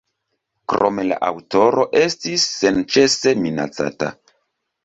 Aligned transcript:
Krome 0.71 1.03
la 1.09 1.19
aŭtoro 1.27 1.85
estis 2.01 2.47
senĉese 2.57 3.35
minacata. 3.45 4.11